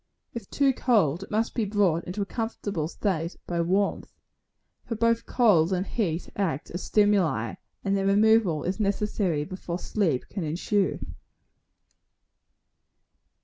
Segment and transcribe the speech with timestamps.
[0.33, 4.11] If too cold, it must be brought into a comfortable state by warmth.
[4.83, 10.25] For both cold and heat act as stimuli, and their removal is necessary before sleep
[10.27, 10.97] can ensue.